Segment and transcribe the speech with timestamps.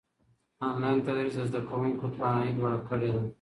[0.67, 3.23] انلاين تدريس د زده کوونکو توانايي لوړه کړې ده.